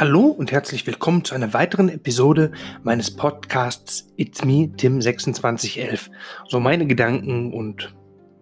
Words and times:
Hallo 0.00 0.26
und 0.26 0.52
herzlich 0.52 0.86
willkommen 0.86 1.24
zu 1.24 1.34
einer 1.34 1.52
weiteren 1.54 1.88
Episode 1.88 2.52
meines 2.84 3.10
Podcasts 3.10 4.08
It's 4.14 4.44
Me 4.44 4.70
Tim 4.76 5.00
2611. 5.00 6.08
So 6.46 6.60
meine 6.60 6.86
Gedanken 6.86 7.52
und 7.52 7.96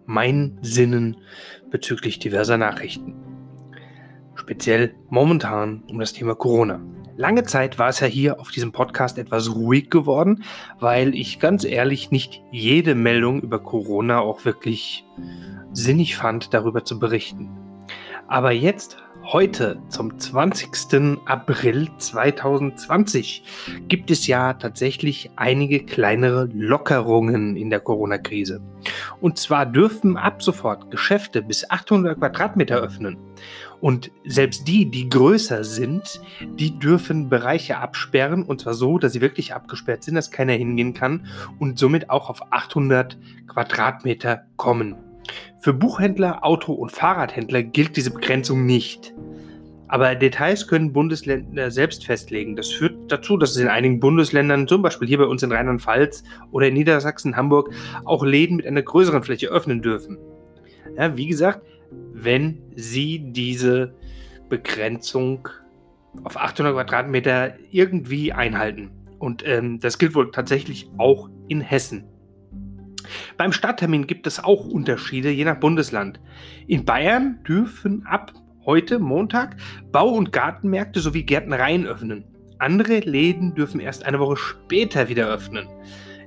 mein 0.05 0.59
Sinnen 0.61 1.17
bezüglich 1.71 2.19
diverser 2.19 2.59
Nachrichten. 2.59 3.15
Speziell 4.35 4.93
momentan 5.09 5.81
um 5.89 5.97
das 5.97 6.13
Thema 6.13 6.35
Corona. 6.35 6.79
Lange 7.15 7.43
Zeit 7.43 7.79
war 7.79 7.89
es 7.89 8.01
ja 8.01 8.07
hier 8.07 8.39
auf 8.39 8.51
diesem 8.51 8.71
Podcast 8.71 9.17
etwas 9.17 9.55
ruhig 9.55 9.89
geworden, 9.89 10.43
weil 10.79 11.15
ich 11.15 11.39
ganz 11.39 11.63
ehrlich 11.63 12.11
nicht 12.11 12.43
jede 12.51 12.93
Meldung 12.93 13.41
über 13.41 13.57
Corona 13.57 14.19
auch 14.19 14.45
wirklich 14.45 15.07
sinnig 15.73 16.17
fand, 16.17 16.53
darüber 16.53 16.85
zu 16.85 16.99
berichten. 16.99 17.49
Aber 18.27 18.51
jetzt 18.51 18.99
Heute, 19.29 19.81
zum 19.89 20.17
20. 20.17 21.19
April 21.25 21.89
2020, 21.97 23.43
gibt 23.89 24.09
es 24.09 24.25
ja 24.25 24.53
tatsächlich 24.53 25.31
einige 25.35 25.83
kleinere 25.83 26.45
Lockerungen 26.53 27.57
in 27.57 27.69
der 27.69 27.81
Corona-Krise. 27.81 28.61
Und 29.19 29.37
zwar 29.37 29.65
dürfen 29.65 30.15
ab 30.15 30.41
sofort 30.41 30.91
Geschäfte 30.91 31.41
bis 31.41 31.69
800 31.69 32.17
Quadratmeter 32.17 32.77
öffnen. 32.77 33.17
Und 33.81 34.11
selbst 34.23 34.65
die, 34.65 34.89
die 34.89 35.09
größer 35.09 35.65
sind, 35.65 36.21
die 36.57 36.79
dürfen 36.79 37.27
Bereiche 37.27 37.79
absperren. 37.79 38.43
Und 38.43 38.61
zwar 38.61 38.75
so, 38.75 38.97
dass 38.97 39.11
sie 39.11 39.19
wirklich 39.19 39.53
abgesperrt 39.53 40.05
sind, 40.05 40.15
dass 40.15 40.31
keiner 40.31 40.53
hingehen 40.53 40.93
kann 40.93 41.27
und 41.59 41.77
somit 41.77 42.09
auch 42.09 42.29
auf 42.29 42.53
800 42.53 43.17
Quadratmeter 43.45 44.45
kommen. 44.55 44.95
Für 45.59 45.73
Buchhändler, 45.73 46.43
Auto- 46.45 46.73
und 46.73 46.91
Fahrradhändler 46.91 47.63
gilt 47.63 47.97
diese 47.97 48.11
Begrenzung 48.11 48.65
nicht. 48.65 49.13
Aber 49.87 50.15
Details 50.15 50.67
können 50.67 50.93
Bundesländer 50.93 51.71
selbst 51.71 52.05
festlegen. 52.05 52.55
Das 52.55 52.69
führt 52.69 53.11
dazu, 53.11 53.37
dass 53.37 53.51
es 53.51 53.57
in 53.57 53.69
einigen 53.69 53.99
Bundesländern, 53.99 54.67
zum 54.67 54.81
Beispiel 54.81 55.07
hier 55.07 55.17
bei 55.17 55.25
uns 55.25 55.43
in 55.43 55.51
Rheinland-Pfalz 55.51 56.23
oder 56.51 56.67
in 56.67 56.73
Niedersachsen, 56.73 57.37
Hamburg, 57.37 57.71
auch 58.03 58.23
Läden 58.23 58.57
mit 58.57 58.67
einer 58.67 58.81
größeren 58.81 59.23
Fläche 59.23 59.47
öffnen 59.47 59.81
dürfen. 59.81 60.17
Ja, 60.97 61.15
wie 61.15 61.27
gesagt, 61.27 61.61
wenn 62.13 62.61
sie 62.75 63.19
diese 63.31 63.93
Begrenzung 64.49 65.47
auf 66.23 66.37
800 66.37 66.73
Quadratmeter 66.73 67.53
irgendwie 67.71 68.33
einhalten. 68.33 68.91
Und 69.19 69.43
ähm, 69.47 69.79
das 69.79 69.97
gilt 69.97 70.15
wohl 70.15 70.31
tatsächlich 70.31 70.89
auch 70.97 71.29
in 71.47 71.61
Hessen. 71.61 72.05
Beim 73.37 73.51
Starttermin 73.51 74.07
gibt 74.07 74.25
es 74.25 74.43
auch 74.43 74.65
Unterschiede 74.65 75.29
je 75.29 75.45
nach 75.45 75.59
Bundesland. 75.59 76.19
In 76.65 76.85
Bayern 76.85 77.39
dürfen 77.47 78.03
ab 78.07 78.33
heute 78.65 78.97
Montag 78.97 79.55
Bau- 79.91 80.09
und 80.09 80.33
Gartenmärkte 80.33 80.99
sowie 80.99 81.23
Gärtnereien 81.23 81.85
öffnen. 81.85 82.25
Andere 82.57 82.99
Läden 82.99 83.53
dürfen 83.53 83.79
erst 83.79 84.03
eine 84.05 84.19
Woche 84.19 84.37
später 84.37 85.07
wieder 85.07 85.27
öffnen. 85.27 85.67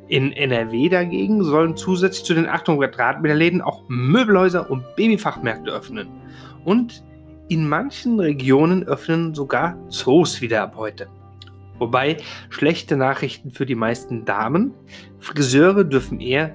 In 0.06 0.32
NRW 0.32 0.88
dagegen 0.88 1.42
sollen 1.42 1.76
zusätzlich 1.76 2.24
zu 2.24 2.34
den 2.34 2.48
800 2.48 2.94
Quadratmeter 2.94 3.34
Läden 3.34 3.60
auch 3.60 3.84
Möbelhäuser 3.88 4.70
und 4.70 4.84
Babyfachmärkte 4.94 5.72
öffnen. 5.72 6.08
Und 6.64 7.04
in 7.48 7.68
manchen 7.68 8.20
Regionen 8.20 8.84
öffnen 8.84 9.34
sogar 9.34 9.76
Zoos 9.88 10.40
wieder 10.40 10.62
ab 10.62 10.76
heute. 10.76 11.08
Wobei 11.80 12.18
schlechte 12.50 12.96
Nachrichten 12.96 13.50
für 13.50 13.66
die 13.66 13.74
meisten 13.74 14.24
Damen. 14.24 14.74
Friseure 15.18 15.82
dürfen 15.82 16.20
eher 16.20 16.54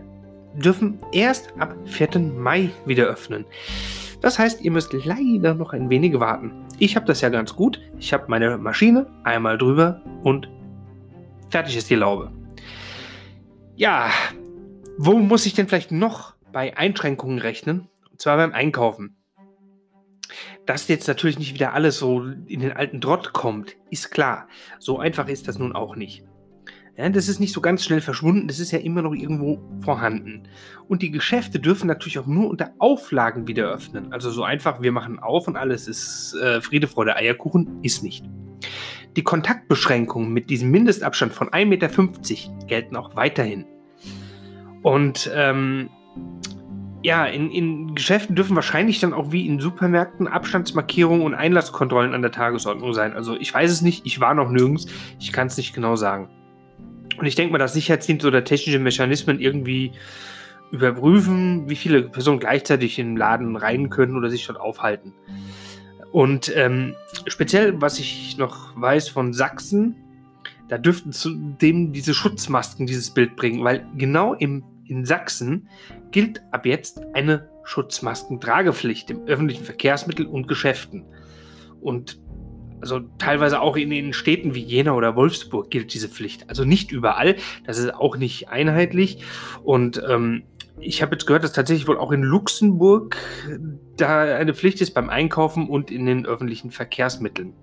dürfen 0.57 0.99
erst 1.11 1.53
ab 1.59 1.75
4. 1.85 2.19
Mai 2.19 2.69
wieder 2.85 3.05
öffnen. 3.05 3.45
Das 4.21 4.39
heißt, 4.39 4.61
ihr 4.61 4.71
müsst 4.71 4.93
leider 4.93 5.53
noch 5.53 5.73
ein 5.73 5.89
wenig 5.89 6.19
warten. 6.19 6.65
Ich 6.79 6.95
habe 6.95 7.05
das 7.05 7.21
ja 7.21 7.29
ganz 7.29 7.55
gut. 7.55 7.81
Ich 7.99 8.13
habe 8.13 8.25
meine 8.27 8.57
Maschine 8.57 9.07
einmal 9.23 9.57
drüber 9.57 10.01
und 10.23 10.49
fertig 11.49 11.77
ist 11.77 11.89
die 11.89 11.95
Laube. 11.95 12.31
Ja, 13.75 14.09
wo 14.97 15.17
muss 15.19 15.45
ich 15.45 15.53
denn 15.53 15.67
vielleicht 15.67 15.91
noch 15.91 16.33
bei 16.51 16.75
Einschränkungen 16.77 17.39
rechnen? 17.39 17.89
Und 18.09 18.21
zwar 18.21 18.37
beim 18.37 18.53
Einkaufen. 18.53 19.17
Dass 20.65 20.87
jetzt 20.87 21.07
natürlich 21.07 21.37
nicht 21.37 21.53
wieder 21.53 21.73
alles 21.73 21.99
so 21.99 22.23
in 22.23 22.61
den 22.61 22.71
alten 22.71 23.01
Drott 23.01 23.33
kommt, 23.33 23.75
ist 23.91 24.09
klar. 24.09 24.47
So 24.79 24.97
einfach 24.97 25.27
ist 25.27 25.47
das 25.47 25.59
nun 25.59 25.75
auch 25.75 25.95
nicht. 25.95 26.23
Ja, 26.97 27.09
das 27.09 27.27
ist 27.27 27.41
nicht 27.41 27.51
so 27.51 27.59
ganz 27.59 27.83
schnell 27.83 27.99
verschwunden, 27.99 28.47
das 28.47 28.59
ist 28.59 28.71
ja 28.71 28.79
immer 28.79 29.01
noch 29.01 29.13
irgendwo 29.13 29.59
vorhanden. 29.81 30.43
Und 30.87 31.01
die 31.01 31.11
Geschäfte 31.11 31.59
dürfen 31.59 31.87
natürlich 31.87 32.19
auch 32.19 32.25
nur 32.25 32.49
unter 32.49 32.73
Auflagen 32.79 33.47
wieder 33.47 33.69
öffnen. 33.69 34.13
Also 34.13 34.31
so 34.31 34.43
einfach, 34.43 34.81
wir 34.81 34.93
machen 34.93 35.19
auf 35.19 35.47
und 35.47 35.57
alles 35.57 35.89
ist 35.89 36.35
äh, 36.41 36.61
Friede, 36.61 36.87
Freude, 36.87 37.17
Eierkuchen, 37.17 37.79
ist 37.81 38.01
nicht. 38.01 38.23
Die 39.17 39.23
Kontaktbeschränkungen 39.23 40.31
mit 40.31 40.49
diesem 40.49 40.71
Mindestabstand 40.71 41.33
von 41.33 41.49
1,50 41.49 41.65
Meter 41.65 42.67
gelten 42.67 42.95
auch 42.95 43.15
weiterhin. 43.17 43.65
Und 44.81 45.29
ähm, 45.33 45.89
ja, 47.03 47.25
in, 47.25 47.51
in 47.51 47.93
Geschäften 47.95 48.37
dürfen 48.37 48.55
wahrscheinlich 48.55 49.01
dann 49.01 49.13
auch 49.13 49.33
wie 49.33 49.45
in 49.45 49.59
Supermärkten 49.59 50.27
Abstandsmarkierungen 50.27 51.25
und 51.25 51.33
Einlasskontrollen 51.33 52.13
an 52.13 52.21
der 52.21 52.31
Tagesordnung 52.31 52.93
sein. 52.93 53.13
Also 53.13 53.35
ich 53.37 53.53
weiß 53.53 53.69
es 53.69 53.81
nicht, 53.81 54.05
ich 54.05 54.21
war 54.21 54.33
noch 54.33 54.49
nirgends, 54.49 54.87
ich 55.19 55.33
kann 55.33 55.47
es 55.47 55.57
nicht 55.57 55.73
genau 55.73 55.97
sagen. 55.97 56.29
Und 57.17 57.25
ich 57.25 57.35
denke 57.35 57.51
mal, 57.51 57.57
dass 57.57 57.73
Sicherheitsdienste 57.73 58.27
oder 58.27 58.43
technische 58.43 58.79
Mechanismen 58.79 59.39
irgendwie 59.39 59.91
überprüfen, 60.71 61.69
wie 61.69 61.75
viele 61.75 62.03
Personen 62.03 62.39
gleichzeitig 62.39 62.99
in 62.99 63.11
den 63.11 63.17
Laden 63.17 63.55
rein 63.55 63.89
können 63.89 64.17
oder 64.17 64.29
sich 64.29 64.45
dort 64.45 64.59
aufhalten. 64.59 65.13
Und 66.11 66.51
ähm, 66.55 66.95
speziell, 67.27 67.81
was 67.81 67.99
ich 67.99 68.37
noch 68.37 68.79
weiß 68.79 69.09
von 69.09 69.33
Sachsen, 69.33 69.95
da 70.67 70.77
dürften 70.77 71.11
zudem 71.11 71.91
diese 71.91 72.13
Schutzmasken 72.13 72.87
dieses 72.87 73.11
Bild 73.11 73.35
bringen, 73.35 73.63
weil 73.63 73.85
genau 73.97 74.33
im, 74.33 74.63
in 74.85 75.05
Sachsen 75.05 75.67
gilt 76.11 76.41
ab 76.51 76.65
jetzt 76.65 77.01
eine 77.13 77.49
Schutzmaskentragepflicht 77.63 79.11
im 79.11 79.25
öffentlichen 79.25 79.63
Verkehrsmittel 79.63 80.25
und 80.25 80.47
Geschäften. 80.47 81.05
Und 81.81 82.19
also 82.85 82.99
teilweise 83.17 83.61
auch 83.61 83.77
in 83.77 83.89
den 83.89 84.13
Städten 84.13 84.53
wie 84.53 84.61
Jena 84.61 84.93
oder 84.93 85.15
Wolfsburg 85.15 85.71
gilt 85.71 85.91
diese 85.95 86.07
Pflicht. 86.07 86.47
Also 86.51 86.65
nicht 86.65 86.91
überall, 86.91 87.35
das 87.65 87.79
ist 87.79 87.95
auch 87.95 88.15
nicht 88.15 88.49
einheitlich. 88.49 89.23
Und 89.63 89.99
ähm, 90.07 90.43
ich 90.79 91.01
habe 91.01 91.15
jetzt 91.15 91.25
gehört, 91.25 91.43
dass 91.43 91.51
tatsächlich 91.51 91.87
wohl 91.87 91.97
auch 91.97 92.11
in 92.11 92.21
Luxemburg 92.21 93.17
da 93.97 94.21
eine 94.21 94.53
Pflicht 94.53 94.81
ist 94.81 94.93
beim 94.93 95.09
Einkaufen 95.09 95.67
und 95.67 95.89
in 95.89 96.05
den 96.05 96.27
öffentlichen 96.27 96.69
Verkehrsmitteln. 96.69 97.53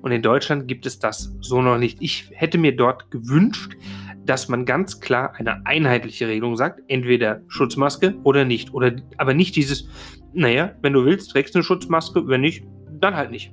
Und 0.00 0.12
in 0.12 0.22
Deutschland 0.22 0.68
gibt 0.68 0.86
es 0.86 1.00
das 1.00 1.34
so 1.40 1.60
noch 1.60 1.78
nicht. 1.78 1.98
Ich 2.00 2.30
hätte 2.32 2.56
mir 2.56 2.76
dort 2.76 3.10
gewünscht, 3.10 3.76
dass 4.24 4.48
man 4.48 4.64
ganz 4.64 5.00
klar 5.00 5.32
eine 5.34 5.66
einheitliche 5.66 6.28
Regelung 6.28 6.56
sagt, 6.56 6.82
entweder 6.86 7.42
Schutzmaske 7.48 8.14
oder 8.22 8.44
nicht. 8.44 8.72
Oder 8.74 8.94
aber 9.16 9.34
nicht 9.34 9.56
dieses, 9.56 9.88
naja, 10.32 10.76
wenn 10.82 10.92
du 10.92 11.04
willst, 11.04 11.32
trägst 11.32 11.56
du 11.56 11.58
eine 11.58 11.64
Schutzmaske, 11.64 12.28
wenn 12.28 12.42
nicht, 12.42 12.64
dann 13.00 13.16
halt 13.16 13.32
nicht 13.32 13.52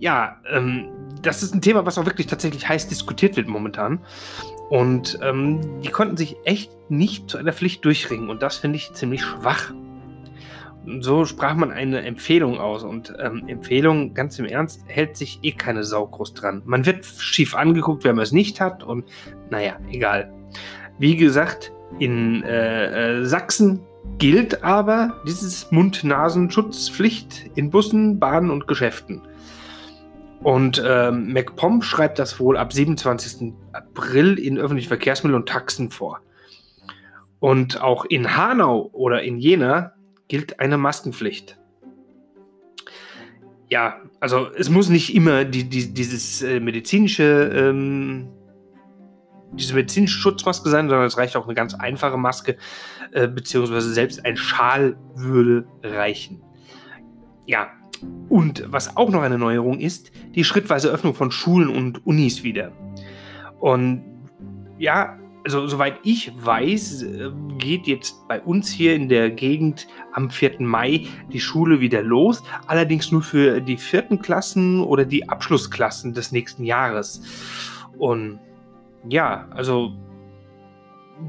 ja, 0.00 0.38
ähm, 0.50 0.88
das 1.22 1.42
ist 1.42 1.54
ein 1.54 1.60
Thema, 1.60 1.86
was 1.86 1.98
auch 1.98 2.06
wirklich 2.06 2.26
tatsächlich 2.26 2.68
heiß 2.68 2.88
diskutiert 2.88 3.36
wird 3.36 3.46
momentan. 3.46 4.00
Und 4.70 5.18
ähm, 5.22 5.80
die 5.82 5.88
konnten 5.88 6.16
sich 6.16 6.36
echt 6.44 6.70
nicht 6.88 7.28
zu 7.28 7.38
einer 7.38 7.52
Pflicht 7.52 7.84
durchringen. 7.84 8.30
Und 8.30 8.42
das 8.42 8.56
finde 8.56 8.76
ich 8.76 8.92
ziemlich 8.94 9.22
schwach. 9.22 9.72
Und 10.86 11.02
so 11.02 11.26
sprach 11.26 11.54
man 11.54 11.70
eine 11.70 12.02
Empfehlung 12.02 12.58
aus. 12.58 12.82
Und 12.82 13.12
ähm, 13.20 13.46
Empfehlung, 13.46 14.14
ganz 14.14 14.38
im 14.38 14.46
Ernst, 14.46 14.82
hält 14.86 15.16
sich 15.16 15.40
eh 15.42 15.52
keine 15.52 15.84
Sau 15.84 16.06
groß 16.06 16.32
dran. 16.32 16.62
Man 16.64 16.86
wird 16.86 17.04
schief 17.04 17.54
angeguckt, 17.54 18.04
wenn 18.04 18.16
man 18.16 18.22
es 18.22 18.32
nicht 18.32 18.60
hat. 18.60 18.82
Und 18.82 19.04
naja, 19.50 19.76
egal. 19.90 20.32
Wie 20.98 21.16
gesagt, 21.16 21.72
in 21.98 22.42
äh, 22.44 23.18
äh, 23.18 23.24
Sachsen 23.26 23.80
gilt 24.18 24.64
aber 24.64 25.20
dieses 25.26 25.70
Mund-Nasen-Schutzpflicht 25.70 27.50
in 27.54 27.70
Bussen, 27.70 28.18
Bahnen 28.18 28.50
und 28.50 28.66
Geschäften. 28.66 29.22
Und 30.42 30.82
ähm, 30.84 31.32
MacPom 31.32 31.82
schreibt 31.82 32.18
das 32.18 32.40
wohl 32.40 32.56
ab 32.56 32.72
27. 32.72 33.52
April 33.72 34.38
in 34.38 34.58
öffentlichen 34.58 34.88
Verkehrsmitteln 34.88 35.40
und 35.40 35.48
Taxen 35.48 35.90
vor. 35.90 36.20
Und 37.40 37.80
auch 37.80 38.04
in 38.06 38.36
Hanau 38.36 38.88
oder 38.92 39.22
in 39.22 39.38
Jena 39.38 39.92
gilt 40.28 40.60
eine 40.60 40.78
Maskenpflicht. 40.78 41.58
Ja, 43.68 44.00
also 44.18 44.48
es 44.56 44.68
muss 44.68 44.88
nicht 44.88 45.14
immer 45.14 45.44
die, 45.44 45.68
die, 45.68 45.92
dieses 45.92 46.42
äh, 46.42 46.58
medizinische, 46.58 47.50
ähm, 47.54 48.28
diese 49.52 49.74
medizinische 49.74 50.18
Schutzmaske 50.18 50.68
sein, 50.70 50.88
sondern 50.88 51.06
es 51.06 51.16
reicht 51.18 51.36
auch 51.36 51.44
eine 51.44 51.54
ganz 51.54 51.74
einfache 51.74 52.16
Maske, 52.16 52.56
äh, 53.12 53.28
beziehungsweise 53.28 53.92
selbst 53.92 54.24
ein 54.24 54.36
Schal 54.36 54.96
würde 55.14 55.66
reichen. 55.82 56.42
Ja, 57.46 57.68
und 58.28 58.64
was 58.66 58.96
auch 58.96 59.10
noch 59.10 59.22
eine 59.22 59.38
Neuerung 59.38 59.80
ist, 59.80 60.12
die 60.34 60.44
schrittweise 60.44 60.88
Öffnung 60.88 61.14
von 61.14 61.30
Schulen 61.30 61.68
und 61.68 62.06
Unis 62.06 62.42
wieder. 62.42 62.72
Und 63.58 64.02
ja, 64.78 65.18
also 65.44 65.66
soweit 65.66 65.98
ich 66.02 66.32
weiß, 66.34 67.02
äh, 67.02 67.30
geht 67.58 67.86
jetzt 67.86 68.26
bei 68.28 68.40
uns 68.40 68.70
hier 68.70 68.94
in 68.94 69.08
der 69.08 69.30
Gegend 69.30 69.86
am 70.12 70.30
4. 70.30 70.60
Mai 70.60 71.06
die 71.32 71.40
Schule 71.40 71.80
wieder 71.80 72.02
los. 72.02 72.42
Allerdings 72.66 73.10
nur 73.10 73.22
für 73.22 73.60
die 73.60 73.76
vierten 73.76 74.20
Klassen 74.20 74.80
oder 74.80 75.04
die 75.04 75.28
Abschlussklassen 75.28 76.14
des 76.14 76.32
nächsten 76.32 76.64
Jahres. 76.64 77.22
Und 77.98 78.38
ja, 79.08 79.48
also 79.50 79.92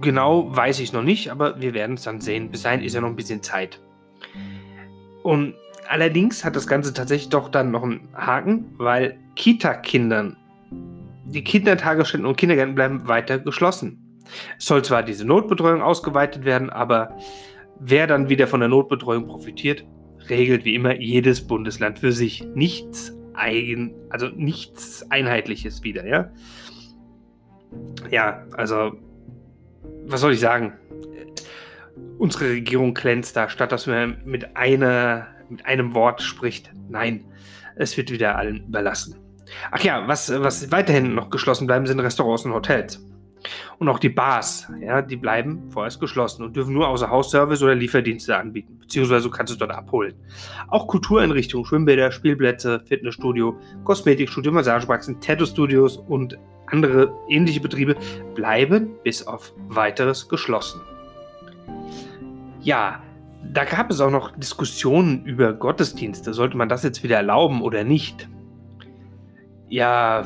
genau 0.02 0.56
weiß 0.56 0.80
ich 0.80 0.94
noch 0.94 1.04
nicht, 1.04 1.32
aber 1.32 1.62
wir 1.62 1.74
werden 1.74 1.96
es 1.96 2.04
dann 2.04 2.22
sehen. 2.22 2.50
Bis 2.52 2.64
dahin 2.64 2.82
ist 2.82 2.94
ja 2.94 3.02
noch 3.02 3.10
ein 3.10 3.16
bisschen 3.16 3.42
Zeit. 3.42 3.82
Und 5.24 5.56
allerdings 5.88 6.44
hat 6.44 6.56
das 6.56 6.68
Ganze 6.68 6.94
tatsächlich 6.94 7.30
doch 7.30 7.50
dann 7.50 7.72
noch 7.72 7.84
einen 7.84 8.08
Haken, 8.14 8.66
weil 8.78 9.18
Kita-Kindern 9.36 10.38
die 11.26 11.44
Kindertagesstätten 11.44 12.26
und 12.26 12.38
Kindergärten 12.38 12.76
bleiben 12.76 13.08
weiter 13.08 13.40
geschlossen. 13.40 14.22
Es 14.58 14.66
soll 14.66 14.84
zwar 14.84 15.04
diese 15.04 15.26
Notbetreuung 15.26 15.82
ausgeweitet 15.82 16.46
werden, 16.46 16.70
aber 16.70 17.18
wer 17.80 18.08
dann 18.08 18.30
wieder 18.30 18.48
von 18.48 18.60
der 18.60 18.70
Notbetreuung 18.70 19.28
profitiert, 19.28 19.86
regelt 20.30 20.66
wie 20.66 20.76
immer 20.76 21.00
jedes 21.00 21.46
Bundesland 21.46 22.00
für 22.00 22.12
sich. 22.12 22.46
Nichts 22.54 23.18
eigen, 23.34 23.94
also 24.10 24.28
nichts 24.28 25.10
Einheitliches 25.10 25.84
wieder, 25.84 26.06
ja. 26.06 26.32
Ja, 28.10 28.44
also, 28.54 28.92
was 30.06 30.22
soll 30.22 30.34
ich 30.34 30.40
sagen? 30.40 30.74
Unsere 32.18 32.52
Regierung 32.52 32.94
glänzt 32.94 33.36
da, 33.36 33.50
statt 33.50 33.72
dass 33.72 33.88
man 33.88 34.18
mit, 34.26 34.56
einer, 34.56 35.28
mit 35.52 35.66
einem 35.66 35.94
Wort 35.94 36.22
spricht. 36.22 36.72
Nein, 36.90 37.26
es 37.76 37.96
wird 37.98 38.12
wieder 38.12 38.38
allen 38.38 38.66
überlassen. 38.68 39.18
Ach 39.72 39.82
ja, 39.82 40.08
was, 40.08 40.32
was 40.42 40.72
weiterhin 40.72 41.14
noch 41.14 41.30
geschlossen 41.30 41.68
bleiben, 41.68 41.86
sind 41.86 42.00
Restaurants 42.00 42.46
und 42.46 42.54
Hotels. 42.54 43.06
Und 43.80 43.90
auch 43.90 44.00
die 44.00 44.10
Bars, 44.10 44.72
ja, 44.82 45.02
die 45.02 45.16
bleiben 45.16 45.72
vorerst 45.72 46.00
geschlossen 46.00 46.44
und 46.44 46.56
dürfen 46.56 46.74
nur 46.74 46.88
außer 46.88 47.10
Hausservice 47.10 47.64
oder 47.64 47.74
Lieferdienste 47.74 48.38
anbieten, 48.38 48.78
beziehungsweise 48.80 49.24
du 49.24 49.32
kannst 49.32 49.52
es 49.52 49.58
dort 49.58 49.72
abholen. 49.72 50.14
Auch 50.68 50.88
Kultureinrichtungen, 50.88 51.66
Schwimmbäder, 51.66 52.12
Spielplätze, 52.12 52.84
Fitnessstudio, 52.86 53.58
Kosmetikstudio, 53.84 54.52
Massagepraxen, 54.52 55.20
Tattoo-Studios 55.20 55.98
und 55.98 56.38
andere 56.68 57.12
ähnliche 57.28 57.60
Betriebe 57.60 57.96
bleiben 58.36 58.92
bis 59.04 59.26
auf 59.26 59.54
weiteres 59.68 60.30
geschlossen. 60.30 60.82
Ja, 62.62 63.02
da 63.44 63.66
gab 63.66 63.90
es 63.92 64.00
auch 64.00 64.12
noch 64.12 64.32
Diskussionen 64.32 65.26
über 65.26 65.54
Gottesdienste. 65.54 66.34
Sollte 66.34 66.58
man 66.58 66.70
das 66.70 66.84
jetzt 66.84 67.04
wieder 67.04 67.18
erlauben 67.18 67.62
oder 67.62 67.84
nicht? 67.84 68.30
Ja, 69.68 70.26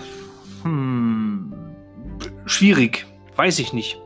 hm, 0.63 1.53
schwierig. 2.45 3.05
Weiß 3.35 3.59
ich 3.59 3.73
nicht. 3.73 3.99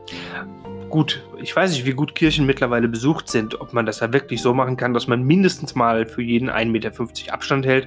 Gut, 0.88 1.22
ich 1.40 1.54
weiß 1.54 1.70
nicht, 1.72 1.86
wie 1.86 1.92
gut 1.92 2.14
Kirchen 2.14 2.46
mittlerweile 2.46 2.88
besucht 2.88 3.28
sind, 3.28 3.60
ob 3.60 3.72
man 3.72 3.86
das 3.86 4.00
ja 4.00 4.12
wirklich 4.12 4.42
so 4.42 4.54
machen 4.54 4.76
kann, 4.76 4.92
dass 4.92 5.06
man 5.06 5.22
mindestens 5.22 5.74
mal 5.74 6.04
für 6.04 6.22
jeden 6.22 6.50
1,50 6.50 6.66
Meter 6.66 7.32
Abstand 7.32 7.64
hält. 7.64 7.86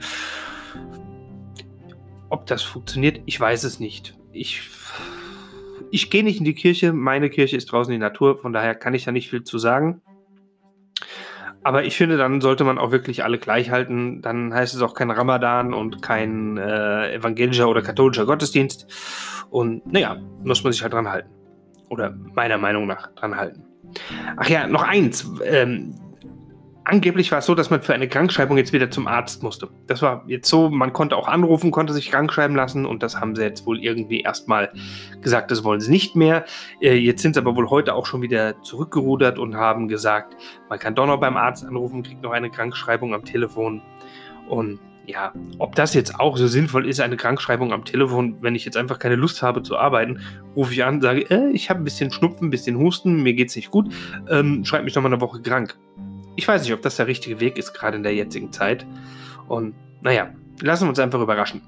Ob 2.30 2.46
das 2.46 2.64
funktioniert, 2.64 3.22
ich 3.26 3.40
weiß 3.40 3.66
es 3.66 3.80
nicht. 3.80 4.18
Ich, 4.32 4.62
ich 5.92 6.10
gehe 6.10 6.24
nicht 6.24 6.40
in 6.40 6.46
die 6.46 6.56
Kirche, 6.56 6.94
meine 6.94 7.30
Kirche 7.30 7.58
ist 7.58 7.66
draußen 7.66 7.94
in 7.94 8.00
die 8.00 8.04
Natur, 8.06 8.38
von 8.38 8.54
daher 8.54 8.74
kann 8.74 8.94
ich 8.94 9.04
da 9.04 9.12
nicht 9.12 9.30
viel 9.30 9.44
zu 9.44 9.58
sagen. 9.58 10.02
Aber 11.64 11.86
ich 11.86 11.96
finde, 11.96 12.18
dann 12.18 12.42
sollte 12.42 12.64
man 12.64 12.78
auch 12.78 12.92
wirklich 12.92 13.24
alle 13.24 13.38
gleich 13.38 13.72
halten. 13.72 14.22
Dann 14.22 14.54
heißt 14.54 14.76
es 14.76 14.82
auch 14.82 14.94
kein 14.94 15.12
Ramadan 15.12 15.74
und 15.74 16.02
kein 16.02 16.58
äh, 16.58 17.16
evangelischer 17.16 17.70
oder 17.70 17.82
katholischer 17.82 18.26
Gottesdienst. 18.26 18.88
Und 19.50 19.86
naja, 19.92 20.18
muss 20.44 20.64
man 20.64 20.74
sich 20.74 20.82
halt 20.82 20.94
dran 20.94 21.10
halten. 21.10 21.30
Oder 21.90 22.14
meiner 22.34 22.58
Meinung 22.58 22.88
nach 22.88 23.14
dran 23.14 23.38
halten. 23.38 23.64
Ach 24.38 24.50
ja, 24.50 24.68
noch 24.68 24.84
eins. 24.84 25.30
Ähm, 25.46 25.96
angeblich 26.86 27.32
war 27.32 27.40
es 27.40 27.46
so, 27.46 27.56
dass 27.56 27.70
man 27.70 27.82
für 27.82 27.94
eine 27.94 28.08
Krankschreibung 28.08 28.58
jetzt 28.58 28.74
wieder 28.74 28.92
zum 28.92 29.08
Arzt 29.08 29.44
musste. 29.44 29.70
Das 29.88 30.02
war 30.02 30.24
jetzt 30.28 30.50
so, 30.50 30.70
man 30.70 30.94
konnte 30.94 31.16
auch 31.16 31.28
anrufen, 31.28 31.72
konnte 31.72 31.94
sich 31.94 32.12
krankschreiben 32.12 32.56
lassen 32.56 32.86
und 32.86 33.04
das 33.04 33.20
haben 33.20 33.36
sie 33.36 33.44
jetzt 33.44 33.66
wohl 33.66 33.80
irgendwie 33.80 34.22
erstmal 34.22 34.72
gesagt, 35.22 35.52
das 35.52 35.64
wollen 35.64 35.80
sie 35.80 35.92
nicht 35.92 36.16
mehr. 36.16 36.46
Äh, 36.82 36.96
jetzt 36.96 37.22
sind 37.22 37.36
sie 37.36 37.40
aber 37.40 37.56
wohl 37.56 37.70
heute 37.70 37.94
auch 37.96 38.06
schon 38.06 38.22
wieder 38.22 38.62
zurückgerudert 38.62 39.40
und 39.40 39.56
haben 39.56 39.88
gesagt, 39.88 40.36
man 40.70 40.80
kann 40.80 40.96
doch 40.96 41.08
noch 41.08 41.20
beim 41.20 41.38
Arzt 41.38 41.66
anrufen, 41.66 42.04
kriegt 42.04 42.22
noch 42.22 42.32
eine 42.32 42.50
Krankschreibung 42.50 43.14
am 43.14 43.24
Telefon 43.24 43.82
und 44.50 44.80
ja, 45.06 45.34
ob 45.60 45.76
das 45.76 45.94
jetzt 45.94 46.18
auch 46.18 46.38
so 46.38 46.48
sinnvoll 46.48 46.88
ist, 46.88 47.02
eine 47.02 47.18
Krankschreibung 47.18 47.74
am 47.74 47.84
Telefon, 47.84 48.38
wenn 48.40 48.56
ich 48.56 48.64
jetzt 48.64 48.78
einfach 48.78 49.00
keine 49.00 49.16
Lust 49.16 49.42
habe 49.42 49.62
zu 49.62 49.78
arbeiten, 49.78 50.22
rufe 50.56 50.72
ich 50.72 50.86
an, 50.86 51.02
sage, 51.02 51.30
äh, 51.30 51.50
ich 51.52 51.70
habe 51.70 51.82
ein 51.82 51.84
bisschen 51.84 52.10
Schnupfen, 52.10 52.48
ein 52.48 52.52
bisschen 52.52 52.78
Husten, 52.78 53.22
mir 53.22 53.34
geht 53.34 53.50
es 53.50 53.56
nicht 53.58 53.70
gut, 53.70 53.94
ähm, 54.30 54.64
schreib 54.64 54.86
mich 54.86 54.96
noch 54.96 55.04
mal 55.04 55.12
eine 55.12 55.20
Woche 55.20 55.42
krank 55.42 55.78
ich 56.36 56.48
weiß 56.48 56.64
nicht, 56.64 56.74
ob 56.74 56.82
das 56.82 56.96
der 56.96 57.08
richtige 57.08 57.40
Weg 57.40 57.58
ist, 57.58 57.74
gerade 57.74 57.98
in 57.98 58.04
der 58.04 58.14
jetzigen 58.14 58.52
Zeit. 58.52 58.86
Und 59.48 59.76
naja, 60.02 60.30
lassen 60.62 60.86
wir 60.86 60.90
uns 60.90 61.00
einfach 61.00 61.22
überraschen. 61.22 61.62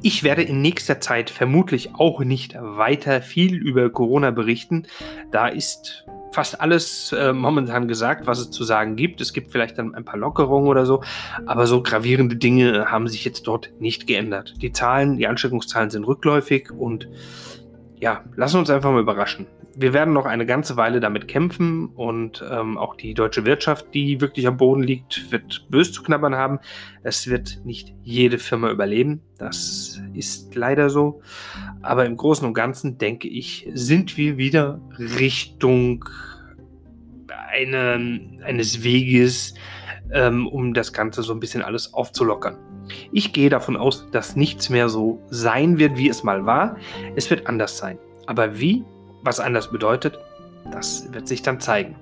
Ich 0.00 0.22
werde 0.22 0.42
in 0.42 0.62
nächster 0.62 1.00
Zeit 1.00 1.28
vermutlich 1.28 1.94
auch 1.94 2.20
nicht 2.20 2.56
weiter 2.58 3.20
viel 3.20 3.54
über 3.54 3.90
Corona 3.90 4.30
berichten. 4.30 4.86
Da 5.30 5.48
ist 5.48 6.06
fast 6.32 6.60
alles 6.60 7.12
äh, 7.12 7.32
momentan 7.32 7.88
gesagt, 7.88 8.26
was 8.26 8.38
es 8.38 8.50
zu 8.50 8.64
sagen 8.64 8.96
gibt. 8.96 9.20
Es 9.20 9.32
gibt 9.32 9.52
vielleicht 9.52 9.76
dann 9.76 9.94
ein 9.94 10.04
paar 10.04 10.18
Lockerungen 10.18 10.68
oder 10.68 10.86
so, 10.86 11.02
aber 11.46 11.66
so 11.66 11.82
gravierende 11.82 12.36
Dinge 12.36 12.86
haben 12.90 13.08
sich 13.08 13.24
jetzt 13.24 13.46
dort 13.46 13.70
nicht 13.78 14.06
geändert. 14.06 14.54
Die 14.62 14.72
Zahlen, 14.72 15.16
die 15.18 15.26
Ansteckungszahlen 15.26 15.90
sind 15.90 16.04
rückläufig 16.04 16.70
und 16.70 17.08
ja, 18.00 18.24
lassen 18.36 18.56
wir 18.56 18.60
uns 18.60 18.70
einfach 18.70 18.90
mal 18.90 19.00
überraschen 19.00 19.46
wir 19.80 19.92
werden 19.92 20.12
noch 20.12 20.26
eine 20.26 20.44
ganze 20.44 20.76
Weile 20.76 20.98
damit 20.98 21.28
kämpfen 21.28 21.86
und 21.86 22.44
ähm, 22.50 22.76
auch 22.76 22.96
die 22.96 23.14
deutsche 23.14 23.44
Wirtschaft, 23.44 23.94
die 23.94 24.20
wirklich 24.20 24.48
am 24.48 24.56
Boden 24.56 24.82
liegt, 24.82 25.30
wird 25.30 25.66
bös 25.70 25.92
zu 25.92 26.02
knabbern 26.02 26.34
haben. 26.34 26.58
Es 27.04 27.28
wird 27.28 27.60
nicht 27.64 27.94
jede 28.02 28.38
Firma 28.38 28.72
überleben. 28.72 29.22
Das 29.38 30.02
ist 30.14 30.56
leider 30.56 30.90
so. 30.90 31.22
Aber 31.80 32.06
im 32.06 32.16
Großen 32.16 32.44
und 32.44 32.54
Ganzen 32.54 32.98
denke 32.98 33.28
ich, 33.28 33.68
sind 33.72 34.16
wir 34.16 34.36
wieder 34.36 34.80
Richtung 34.98 36.04
eine, 37.28 38.40
eines 38.42 38.82
Weges, 38.82 39.54
ähm, 40.12 40.48
um 40.48 40.74
das 40.74 40.92
Ganze 40.92 41.22
so 41.22 41.32
ein 41.32 41.38
bisschen 41.40 41.62
alles 41.62 41.94
aufzulockern. 41.94 42.58
Ich 43.12 43.32
gehe 43.32 43.50
davon 43.50 43.76
aus, 43.76 44.10
dass 44.10 44.36
nichts 44.36 44.70
mehr 44.70 44.88
so 44.88 45.20
sein 45.30 45.78
wird, 45.78 45.96
wie 45.96 46.08
es 46.08 46.22
mal 46.22 46.46
war. 46.46 46.76
Es 47.16 47.30
wird 47.30 47.46
anders 47.46 47.78
sein. 47.78 47.98
Aber 48.26 48.58
wie, 48.58 48.84
was 49.22 49.40
anders 49.40 49.70
bedeutet, 49.70 50.18
das 50.70 51.12
wird 51.12 51.28
sich 51.28 51.42
dann 51.42 51.60
zeigen. 51.60 51.96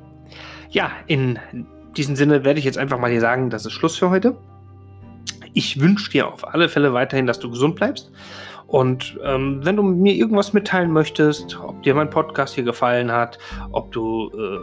Ja, 0.70 0.90
in 1.06 1.38
diesem 1.96 2.16
Sinne 2.16 2.44
werde 2.44 2.58
ich 2.58 2.64
jetzt 2.64 2.78
einfach 2.78 2.98
mal 2.98 3.10
hier 3.10 3.20
sagen, 3.20 3.50
das 3.50 3.64
ist 3.64 3.72
Schluss 3.72 3.96
für 3.96 4.10
heute. 4.10 4.36
Ich 5.54 5.80
wünsche 5.80 6.10
dir 6.10 6.28
auf 6.28 6.46
alle 6.46 6.68
Fälle 6.68 6.92
weiterhin, 6.92 7.26
dass 7.26 7.38
du 7.38 7.50
gesund 7.50 7.76
bleibst. 7.76 8.10
Und 8.66 9.18
ähm, 9.22 9.60
wenn 9.62 9.76
du 9.76 9.82
mir 9.82 10.14
irgendwas 10.14 10.52
mitteilen 10.52 10.90
möchtest, 10.90 11.58
ob 11.60 11.82
dir 11.82 11.94
mein 11.94 12.10
Podcast 12.10 12.54
hier 12.54 12.64
gefallen 12.64 13.12
hat, 13.12 13.38
ob 13.70 13.92
du 13.92 14.30
äh, 14.34 14.58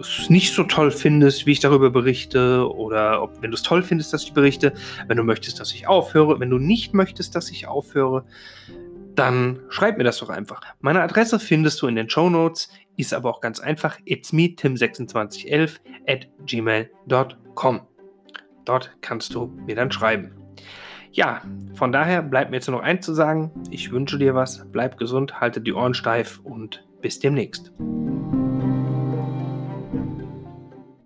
es 0.00 0.30
nicht 0.30 0.54
so 0.54 0.64
toll 0.64 0.90
findest, 0.90 1.46
wie 1.46 1.52
ich 1.52 1.60
darüber 1.60 1.90
berichte, 1.90 2.68
oder 2.72 3.22
ob, 3.22 3.42
wenn 3.42 3.50
du 3.50 3.56
es 3.56 3.62
toll 3.62 3.82
findest, 3.82 4.12
dass 4.12 4.24
ich 4.24 4.32
berichte, 4.32 4.72
wenn 5.06 5.16
du 5.16 5.24
möchtest, 5.24 5.60
dass 5.60 5.72
ich 5.72 5.86
aufhöre, 5.86 6.40
wenn 6.40 6.50
du 6.50 6.58
nicht 6.58 6.94
möchtest, 6.94 7.34
dass 7.34 7.50
ich 7.50 7.66
aufhöre, 7.66 8.24
dann 9.14 9.60
schreib 9.68 9.98
mir 9.98 10.04
das 10.04 10.18
doch 10.18 10.30
einfach. 10.30 10.62
Meine 10.80 11.02
Adresse 11.02 11.38
findest 11.38 11.80
du 11.82 11.86
in 11.86 11.96
den 11.96 12.08
Show 12.08 12.30
Notes, 12.30 12.70
ist 12.96 13.12
aber 13.12 13.30
auch 13.30 13.40
ganz 13.40 13.60
einfach. 13.60 13.98
It's 14.04 14.32
me, 14.32 14.44
tim2611 14.44 15.80
at 16.06 16.28
gmail.com. 16.46 17.80
Dort 18.64 18.96
kannst 19.00 19.34
du 19.34 19.46
mir 19.66 19.74
dann 19.74 19.90
schreiben. 19.90 20.32
Ja, 21.10 21.42
von 21.74 21.92
daher 21.92 22.22
bleibt 22.22 22.50
mir 22.50 22.56
jetzt 22.56 22.68
nur 22.68 22.78
noch 22.78 22.84
eins 22.84 23.04
zu 23.04 23.12
sagen. 23.12 23.50
Ich 23.70 23.92
wünsche 23.92 24.18
dir 24.18 24.34
was, 24.34 24.66
bleib 24.72 24.96
gesund, 24.96 25.40
halte 25.40 25.60
die 25.60 25.74
Ohren 25.74 25.94
steif 25.94 26.40
und 26.42 26.86
bis 27.02 27.18
demnächst. 27.18 27.72